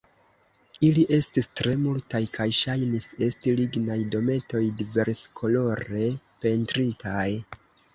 Ili 0.87 1.03
estis 1.17 1.47
tre 1.61 1.73
multaj 1.81 2.23
kaj 2.39 2.49
ŝajnis 2.61 3.07
esti 3.29 3.55
lignaj 3.63 4.01
dometoj 4.19 4.67
diverskolore 4.83 6.13
pentritaj. 6.45 7.29